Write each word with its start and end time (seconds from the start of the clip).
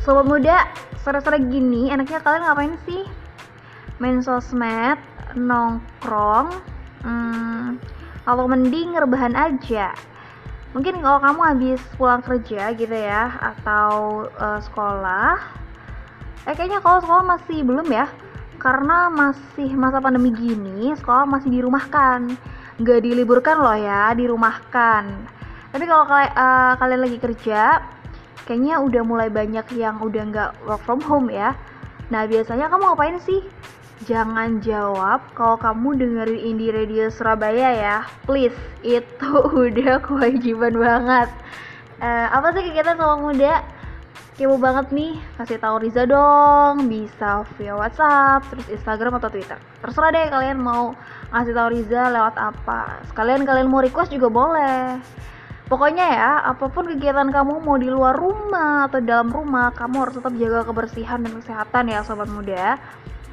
Sobat 0.00 0.24
muda, 0.24 0.64
sore-sore 1.04 1.44
gini 1.52 1.92
enaknya 1.92 2.24
kalian 2.24 2.48
ngapain 2.48 2.72
sih? 2.88 3.04
Main 4.00 4.24
sosmed, 4.24 4.96
nongkrong, 5.36 6.56
hmm, 7.04 7.76
atau 8.24 8.48
mending 8.48 8.96
rebahan 8.96 9.36
aja? 9.36 9.92
Mungkin 10.72 11.04
kalau 11.04 11.20
kamu 11.20 11.40
habis 11.44 11.80
pulang 12.00 12.24
kerja 12.24 12.72
gitu 12.80 12.96
ya, 12.96 13.28
atau 13.44 14.24
uh, 14.40 14.56
sekolah, 14.64 15.36
eh 16.48 16.56
kayaknya 16.56 16.80
kalau 16.80 17.04
sekolah 17.04 17.36
masih 17.36 17.60
belum 17.60 17.92
ya, 17.92 18.08
karena 18.56 19.12
masih 19.12 19.68
masa 19.76 20.00
pandemi 20.00 20.32
gini, 20.32 20.96
sekolah 20.96 21.28
masih 21.28 21.52
dirumahkan, 21.60 22.40
nggak 22.80 23.04
diliburkan 23.04 23.60
loh 23.60 23.76
ya, 23.76 24.16
dirumahkan. 24.16 25.12
Tapi 25.76 25.84
kalau 25.84 26.08
uh, 26.08 26.72
kalian 26.80 27.04
lagi 27.04 27.20
kerja, 27.20 27.84
kayaknya 28.44 28.80
udah 28.80 29.02
mulai 29.04 29.28
banyak 29.28 29.66
yang 29.76 30.00
udah 30.00 30.22
nggak 30.28 30.50
work 30.68 30.82
from 30.84 31.00
home 31.04 31.28
ya. 31.28 31.56
Nah 32.10 32.26
biasanya 32.26 32.66
kamu 32.66 32.82
ngapain 32.90 33.18
sih? 33.22 33.40
Jangan 34.08 34.64
jawab 34.64 35.20
kalau 35.36 35.60
kamu 35.60 36.00
dengerin 36.00 36.40
Indie 36.40 36.72
Radio 36.72 37.12
Surabaya 37.12 37.68
ya, 37.76 37.96
please. 38.24 38.56
Itu 38.80 39.44
udah 39.68 40.00
kewajiban 40.00 40.72
banget. 40.72 41.28
Uh, 42.00 42.26
apa 42.32 42.56
sih 42.56 42.64
kegiatan 42.64 42.96
sama 42.96 43.20
muda? 43.20 43.60
Kepo 44.40 44.56
banget 44.56 44.88
nih, 44.96 45.20
kasih 45.36 45.60
tahu 45.60 45.84
Riza 45.84 46.08
dong. 46.08 46.88
Bisa 46.88 47.44
via 47.60 47.76
WhatsApp, 47.76 48.48
terus 48.48 48.72
Instagram 48.72 49.20
atau 49.20 49.28
Twitter. 49.28 49.60
Terserah 49.84 50.08
deh 50.16 50.32
kalian 50.32 50.56
mau 50.56 50.96
ngasih 51.28 51.52
tahu 51.52 51.68
Riza 51.76 52.08
lewat 52.08 52.40
apa. 52.40 53.04
Sekalian 53.12 53.44
kalian 53.44 53.68
mau 53.68 53.84
request 53.84 54.08
juga 54.16 54.32
boleh. 54.32 54.96
Pokoknya 55.70 56.02
ya, 56.02 56.32
apa 56.50 56.66
pun 56.66 56.82
kegiatan 56.82 57.30
kamu 57.30 57.62
mau 57.62 57.78
di 57.78 57.86
luar 57.86 58.18
rumah 58.18 58.90
atau 58.90 58.98
dalam 58.98 59.30
rumah, 59.30 59.70
kamu 59.70 60.02
harus 60.02 60.18
tetap 60.18 60.34
jaga 60.34 60.66
kebersihan 60.66 61.22
dan 61.22 61.30
kesehatan 61.38 61.94
ya 61.94 62.02
sobat 62.02 62.26
muda. 62.26 62.74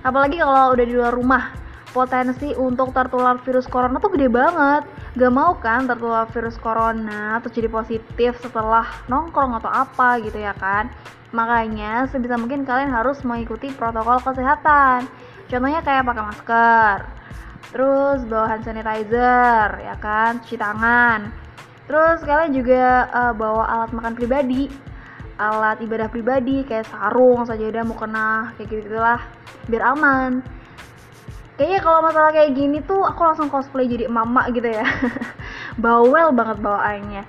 Apalagi 0.06 0.38
kalau 0.38 0.78
udah 0.78 0.86
di 0.86 0.94
luar 0.94 1.18
rumah, 1.18 1.50
potensi 1.90 2.54
untuk 2.54 2.94
tertular 2.94 3.42
virus 3.42 3.66
corona 3.66 3.98
tuh 3.98 4.14
gede 4.14 4.30
banget. 4.30 4.86
Gak 5.18 5.34
mau 5.34 5.58
kan 5.58 5.90
tertular 5.90 6.30
virus 6.30 6.62
corona 6.62 7.42
atau 7.42 7.50
jadi 7.50 7.74
positif 7.74 8.38
setelah 8.38 8.86
nongkrong 9.10 9.58
atau 9.58 9.74
apa 9.74 10.22
gitu 10.22 10.38
ya 10.38 10.54
kan. 10.54 10.94
Makanya 11.34 12.06
sebisa 12.06 12.38
mungkin 12.38 12.70
kalian 12.70 12.94
harus 12.94 13.18
mengikuti 13.26 13.74
protokol 13.74 14.22
kesehatan. 14.22 15.10
Contohnya 15.50 15.82
kayak 15.82 16.06
pakai 16.06 16.22
masker, 16.22 16.98
terus 17.74 18.22
bawa 18.30 18.46
hand 18.46 18.62
sanitizer, 18.62 19.74
ya 19.82 19.98
kan, 19.98 20.38
cuci 20.46 20.54
tangan 20.54 21.47
Terus 21.88 22.20
kalian 22.28 22.52
juga 22.52 23.08
uh, 23.08 23.34
bawa 23.34 23.64
alat 23.64 23.92
makan 23.96 24.14
pribadi, 24.20 24.68
alat 25.40 25.80
ibadah 25.80 26.12
pribadi 26.12 26.68
kayak 26.68 26.84
sarung, 26.92 27.48
sajadah, 27.48 27.88
mukena, 27.88 28.52
kayak 28.60 28.68
gitu 28.68 28.92
gitulah, 28.92 29.24
biar 29.72 29.96
aman. 29.96 30.44
Kayaknya 31.58 31.80
kalau 31.82 32.00
masalah 32.06 32.30
kayak 32.36 32.54
gini 32.54 32.84
tuh 32.86 33.02
aku 33.02 33.22
langsung 33.24 33.50
cosplay 33.50 33.90
jadi 33.90 34.12
mama 34.12 34.46
gitu 34.54 34.68
ya. 34.68 34.86
Bawel 35.84 36.36
banget 36.36 36.62
bawaannya. 36.62 37.24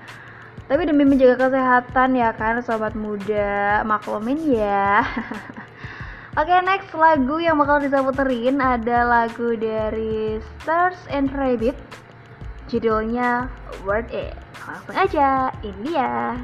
Tapi 0.69 0.81
demi 0.85 1.01
menjaga 1.01 1.49
kesehatan 1.49 2.13
ya 2.13 2.29
kan 2.37 2.61
sobat 2.61 2.93
muda, 2.93 3.81
maklumin 3.87 4.37
ya. 4.53 5.01
Oke 6.37 6.45
okay, 6.45 6.61
next 6.61 6.93
lagu 6.93 7.41
yang 7.41 7.57
bakal 7.57 7.81
bisa 7.81 8.05
puterin 8.05 8.61
ada 8.61 9.01
lagu 9.01 9.57
dari 9.57 10.37
Stars 10.61 11.09
and 11.09 11.33
Rabbit 11.33 11.73
Judulnya 12.69 13.49
Word 13.81 14.13
It. 14.13 14.37
Langsung 14.61 14.93
aja, 14.93 15.49
ini 15.65 15.89
dia 15.89 16.37